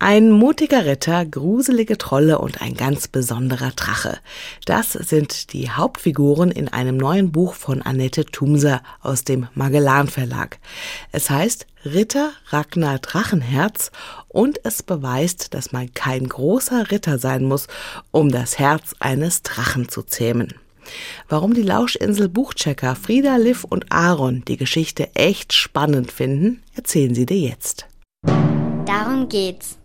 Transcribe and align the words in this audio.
Ein 0.00 0.30
mutiger 0.30 0.86
Ritter, 0.86 1.26
gruselige 1.26 1.98
Trolle 1.98 2.38
und 2.38 2.62
ein 2.62 2.74
ganz 2.74 3.08
besonderer 3.08 3.72
Drache. 3.72 4.18
Das 4.64 4.92
sind 4.92 5.52
die 5.52 5.70
Hauptfiguren 5.70 6.52
in 6.52 6.68
einem 6.68 6.96
neuen 6.96 7.32
Buch 7.32 7.54
von 7.54 7.82
Annette 7.82 8.24
Thumser 8.24 8.80
aus 9.00 9.24
dem 9.24 9.48
Magellan 9.54 10.06
Verlag. 10.06 10.60
Es 11.10 11.30
heißt 11.30 11.66
Ritter 11.84 12.30
Ragnar 12.50 13.00
Drachenherz 13.00 13.90
und 14.28 14.64
es 14.64 14.84
beweist, 14.84 15.52
dass 15.52 15.72
man 15.72 15.92
kein 15.92 16.28
großer 16.28 16.92
Ritter 16.92 17.18
sein 17.18 17.42
muss, 17.42 17.66
um 18.12 18.30
das 18.30 18.60
Herz 18.60 18.94
eines 19.00 19.42
Drachen 19.42 19.88
zu 19.88 20.04
zähmen. 20.04 20.54
Warum 21.28 21.54
die 21.54 21.62
Lauschinsel 21.62 22.28
Buchchecker 22.28 22.94
Frieda, 22.94 23.34
Liv 23.34 23.64
und 23.64 23.90
Aaron 23.90 24.44
die 24.46 24.58
Geschichte 24.58 25.12
echt 25.16 25.54
spannend 25.54 26.12
finden, 26.12 26.62
erzählen 26.76 27.16
sie 27.16 27.26
dir 27.26 27.40
jetzt. 27.40 27.88
Darum 28.86 29.28
geht's. 29.28 29.77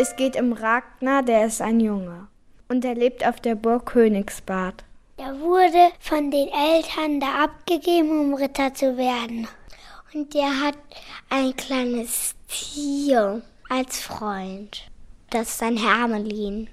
Es 0.00 0.14
geht 0.14 0.40
um 0.40 0.52
Ragnar, 0.52 1.24
der 1.24 1.46
ist 1.46 1.60
ein 1.60 1.80
Junge. 1.80 2.28
Und 2.68 2.84
er 2.84 2.94
lebt 2.94 3.26
auf 3.26 3.40
der 3.40 3.56
Burg 3.56 3.86
Königsbad. 3.86 4.84
Er 5.16 5.40
wurde 5.40 5.90
von 5.98 6.30
den 6.30 6.46
Eltern 6.46 7.18
da 7.18 7.42
abgegeben, 7.42 8.20
um 8.20 8.34
Ritter 8.34 8.72
zu 8.72 8.96
werden. 8.96 9.48
Und 10.14 10.34
der 10.34 10.60
hat 10.60 10.76
ein 11.30 11.56
kleines 11.56 12.36
Tier 12.46 13.42
als 13.68 14.00
Freund. 14.00 14.88
Das 15.30 15.48
ist 15.48 15.62
ein 15.64 15.76
Hermelin. 15.76 16.70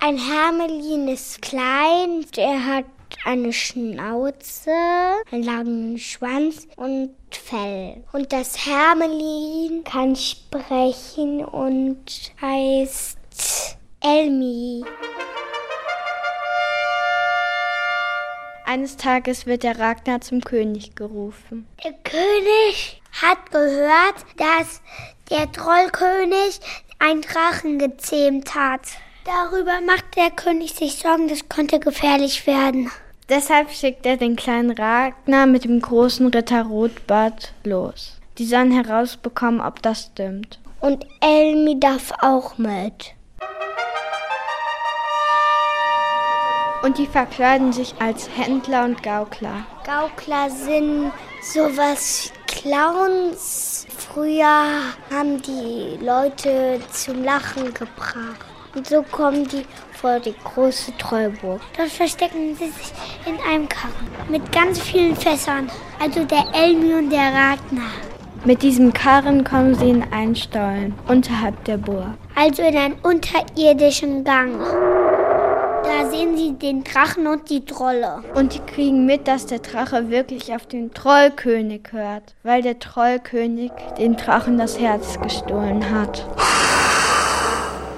Ein 0.00 0.18
Hermelin 0.18 1.06
ist 1.06 1.40
klein, 1.40 2.26
er 2.36 2.66
hat 2.66 2.84
eine 3.24 3.52
Schnauze, 3.52 4.70
einen 5.30 5.42
langen 5.42 5.98
Schwanz 5.98 6.66
und 6.76 7.14
Fell. 7.30 8.04
Und 8.12 8.32
das 8.32 8.66
Hermelin 8.66 9.84
kann 9.84 10.16
sprechen 10.16 11.44
und 11.44 12.04
heißt 12.40 13.18
Elmi. 14.00 14.84
Eines 18.64 18.98
Tages 18.98 19.46
wird 19.46 19.62
der 19.62 19.78
Ragnar 19.78 20.20
zum 20.20 20.42
König 20.42 20.94
gerufen. 20.94 21.66
Der 21.82 21.94
König 22.04 23.00
hat 23.22 23.50
gehört, 23.50 24.26
dass 24.36 24.82
der 25.30 25.50
Trollkönig 25.50 26.60
einen 26.98 27.22
Drachen 27.22 27.78
gezähmt 27.78 28.54
hat. 28.54 28.82
Darüber 29.24 29.80
macht 29.80 30.16
der 30.16 30.30
König 30.30 30.74
sich 30.74 30.96
Sorgen, 30.96 31.28
das 31.28 31.48
konnte 31.48 31.80
gefährlich 31.80 32.46
werden. 32.46 32.90
Deshalb 33.28 33.70
schickt 33.70 34.06
er 34.06 34.16
den 34.16 34.36
kleinen 34.36 34.70
Ragnar 34.70 35.44
mit 35.46 35.64
dem 35.64 35.80
großen 35.80 36.28
Ritter 36.28 36.62
Rotbart 36.62 37.52
los. 37.62 38.18
Die 38.38 38.46
sollen 38.46 38.72
herausbekommen, 38.72 39.60
ob 39.60 39.82
das 39.82 40.10
stimmt. 40.12 40.58
Und 40.80 41.06
Elmi 41.20 41.78
darf 41.78 42.12
auch 42.22 42.56
mit. 42.56 43.14
Und 46.82 46.96
die 46.96 47.06
verkleiden 47.06 47.72
sich 47.74 47.94
als 48.00 48.30
Händler 48.34 48.84
und 48.84 49.02
Gaukler. 49.02 49.66
Gaukler 49.84 50.48
sind 50.48 51.12
sowas 51.42 52.32
Clowns. 52.46 53.86
Früher 53.94 54.64
haben 55.10 55.42
die 55.42 56.02
Leute 56.02 56.80
zum 56.92 57.24
Lachen 57.24 57.74
gebracht. 57.74 58.46
Und 58.78 58.86
so 58.86 59.02
kommen 59.02 59.44
die 59.48 59.64
vor 59.92 60.20
die 60.20 60.34
große 60.44 60.92
Trollburg. 60.98 61.60
Dort 61.76 61.88
verstecken 61.88 62.54
sie 62.54 62.66
sich 62.66 62.92
in 63.26 63.36
einem 63.40 63.68
Karren 63.68 64.06
mit 64.28 64.52
ganz 64.52 64.78
vielen 64.78 65.16
Fässern. 65.16 65.68
Also 66.00 66.22
der 66.22 66.44
Elmi 66.54 66.94
und 66.94 67.10
der 67.10 67.26
Ragnar. 67.34 67.90
Mit 68.44 68.62
diesem 68.62 68.92
Karren 68.92 69.42
kommen 69.42 69.74
sie 69.74 69.90
in 69.90 70.04
einen 70.12 70.36
Stollen 70.36 70.94
unterhalb 71.08 71.64
der 71.64 71.78
Burg. 71.78 72.14
Also 72.36 72.62
in 72.62 72.76
einen 72.76 72.94
unterirdischen 73.02 74.22
Gang. 74.22 74.60
Da 75.82 76.08
sehen 76.08 76.36
sie 76.36 76.52
den 76.52 76.84
Drachen 76.84 77.26
und 77.26 77.50
die 77.50 77.64
Trolle. 77.64 78.22
Und 78.36 78.54
die 78.54 78.60
kriegen 78.60 79.06
mit, 79.06 79.26
dass 79.26 79.46
der 79.46 79.58
Drache 79.58 80.08
wirklich 80.08 80.54
auf 80.54 80.66
den 80.66 80.94
Trollkönig 80.94 81.88
hört, 81.90 82.36
weil 82.44 82.62
der 82.62 82.78
Trollkönig 82.78 83.72
den 83.98 84.14
Drachen 84.14 84.56
das 84.56 84.78
Herz 84.78 85.18
gestohlen 85.20 85.90
hat. 85.90 86.24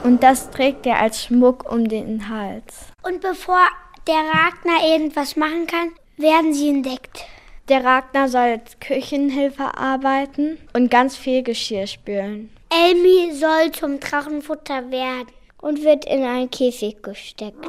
Und 0.02 0.22
das 0.22 0.50
trägt 0.50 0.86
er 0.86 0.98
als 0.98 1.24
Schmuck 1.24 1.70
um 1.70 1.88
den 1.88 2.28
Hals. 2.28 2.86
Und 3.02 3.20
bevor 3.20 3.60
der 4.06 4.16
Ragnar 4.16 4.86
irgendwas 4.92 5.36
machen 5.36 5.66
kann, 5.66 5.90
werden 6.16 6.54
sie 6.54 6.70
entdeckt. 6.70 7.24
Der 7.68 7.84
Ragnar 7.84 8.28
soll 8.28 8.40
als 8.40 8.80
Küchenhilfe 8.80 9.76
arbeiten 9.76 10.58
und 10.72 10.90
ganz 10.90 11.16
viel 11.16 11.42
Geschirr 11.42 11.86
spülen. 11.86 12.50
Elmi 12.70 13.32
soll 13.34 13.70
zum 13.72 14.00
Drachenfutter 14.00 14.90
werden 14.90 15.28
und 15.60 15.84
wird 15.84 16.04
in 16.06 16.24
einen 16.24 16.50
Käfig 16.50 17.02
gesteckt. 17.02 17.68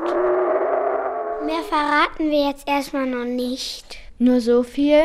Mehr 1.45 1.63
verraten 1.69 2.29
wir 2.31 2.47
jetzt 2.49 2.67
erstmal 2.67 3.07
noch 3.07 3.25
nicht. 3.25 3.97
Nur 4.19 4.41
so 4.41 4.63
viel? 4.63 5.03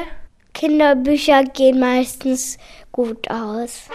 Kinderbücher 0.55 1.45
gehen 1.45 1.81
meistens 1.81 2.57
gut 2.93 3.31
aus. 3.31 3.89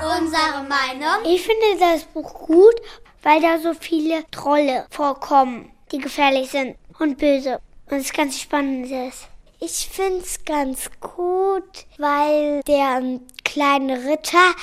Unsere 0.00 0.62
Meinung? 0.66 1.24
Ich 1.24 1.42
finde 1.42 1.78
das 1.78 2.04
Buch 2.04 2.32
gut, 2.46 2.74
weil 3.22 3.40
da 3.42 3.58
so 3.58 3.74
viele 3.74 4.24
Trolle 4.30 4.86
vorkommen, 4.90 5.72
die 5.92 5.98
gefährlich 5.98 6.50
sind 6.50 6.76
und 6.98 7.18
böse 7.18 7.60
und 7.90 7.98
es 7.98 8.12
ganz 8.12 8.40
spannend 8.40 8.90
ist. 8.90 9.28
Ich 9.60 9.90
finde 9.92 10.20
es 10.20 10.42
ganz 10.42 10.90
gut, 11.00 11.84
weil 11.98 12.62
der 12.62 12.98
ähm, 12.98 13.20
kleine 13.44 14.02
Ritter 14.06 14.54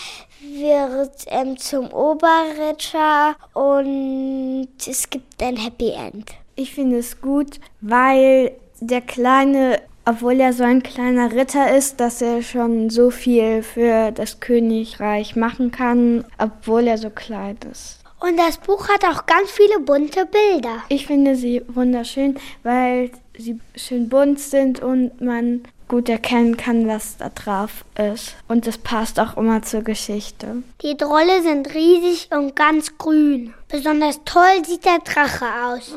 wird 0.42 1.26
ähm, 1.28 1.56
zum 1.58 1.92
Oberritter 1.94 3.36
und 3.54 4.70
es 4.88 5.08
gibt 5.08 5.42
ein 5.44 5.58
Happy 5.58 5.92
End. 5.92 6.32
Ich 6.56 6.74
finde 6.74 6.98
es 6.98 7.22
gut, 7.22 7.60
weil 7.80 8.58
der 8.80 9.02
kleine 9.02 9.82
obwohl 10.08 10.40
er 10.40 10.54
so 10.54 10.64
ein 10.64 10.84
kleiner 10.84 11.34
Ritter 11.34 11.76
ist, 11.76 12.00
dass 12.00 12.22
er 12.22 12.42
schon 12.42 12.90
so 12.90 13.10
viel 13.12 13.62
für 13.62 14.12
das 14.12 14.40
Königreich 14.40 15.36
machen 15.36 15.72
kann, 15.72 16.24
obwohl 16.38 16.88
er 16.88 16.98
so 16.98 17.10
klein 17.10 17.58
ist. 17.70 18.00
Und 18.22 18.38
das 18.38 18.58
Buch 18.58 18.88
hat 18.88 19.04
auch 19.04 19.26
ganz 19.26 19.52
viele 19.52 19.80
bunte 19.80 20.26
Bilder. 20.26 20.84
Ich 20.88 21.06
finde 21.06 21.36
sie 21.36 21.62
wunderschön, 21.68 22.38
weil 22.64 23.12
sie 23.38 23.60
schön 23.76 24.08
bunt 24.08 24.40
sind 24.40 24.82
und 24.82 25.20
man 25.20 25.64
gut 25.90 26.10
erkennen 26.10 26.58
kann, 26.58 26.88
was 26.88 27.18
da 27.18 27.30
drauf 27.30 27.86
ist. 28.14 28.36
Und 28.48 28.66
es 28.66 28.78
passt 28.78 29.20
auch 29.20 29.38
immer 29.38 29.62
zur 29.62 29.82
Geschichte. 29.82 30.64
Die 30.82 30.98
Trolle 30.98 31.42
sind 31.44 31.74
riesig 31.74 32.30
und 32.32 32.56
ganz 32.56 32.98
grün. 32.98 33.54
Besonders 33.70 34.22
toll 34.26 34.66
sieht 34.66 34.86
der 34.86 35.00
Drache 35.00 35.46
aus. 35.66 35.96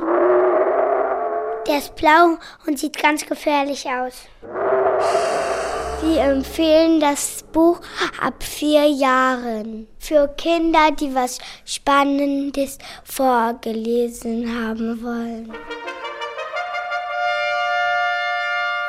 Der 1.71 1.79
ist 1.79 1.95
blau 1.95 2.37
und 2.67 2.81
sieht 2.81 3.01
ganz 3.01 3.25
gefährlich 3.25 3.87
aus. 3.87 4.25
Wir 6.03 6.23
empfehlen 6.23 6.99
das 6.99 7.45
Buch 7.53 7.81
ab 8.21 8.43
vier 8.43 8.89
Jahren. 8.89 9.87
Für 10.01 10.27
Kinder, 10.37 10.91
die 10.91 11.15
was 11.15 11.39
Spannendes 11.65 12.79
vorgelesen 13.05 14.53
haben 14.53 15.01
wollen. 15.01 15.53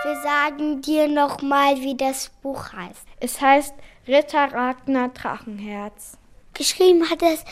Wir 0.03 0.15
sagen 0.23 0.81
dir 0.81 1.07
nochmal, 1.07 1.75
wie 1.81 1.95
das 1.95 2.31
Buch 2.41 2.73
heißt. 2.73 3.05
Es 3.19 3.39
heißt 3.39 3.75
Ritter 4.07 4.51
Ragnar 4.51 5.09
Drachenherz. 5.09 6.17
Geschrieben 6.55 7.07
hat 7.07 7.21
es 7.21 7.43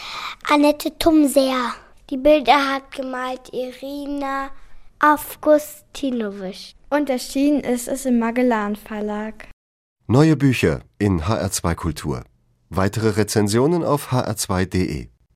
Annette 0.50 0.97
Tumser. 0.97 1.75
Die 2.09 2.17
Bilder 2.17 2.73
hat 2.73 2.91
gemalt 2.91 3.53
Irina 3.53 4.50
Avgustinovic. 5.00 6.76
Und 6.90 7.10
erschienen 7.10 7.62
ist 7.62 7.88
es 7.88 8.06
im 8.06 8.20
Magellan 8.20 8.76
Verlag. 8.76 9.48
Neue 10.08 10.35
Bücher 10.35 10.82
in 10.97 11.22
HR2 11.22 11.76
Kultur. 11.76 12.23
Weitere 12.70 13.12
Rezensionen 13.12 13.84
auf 13.84 14.12
hr2.de. 14.12 15.08